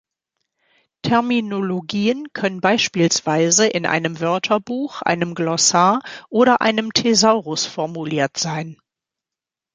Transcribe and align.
Terminologien 1.03 2.33
können 2.33 2.59
beispielsweise 2.59 3.67
in 3.67 3.85
einem 3.85 4.19
Wörterbuch, 4.19 5.03
einem 5.03 5.35
Glossar 5.35 6.01
oder 6.27 6.61
einem 6.61 6.91
Thesaurus 6.91 7.67
formuliert 7.67 8.35
sein. 8.39 8.79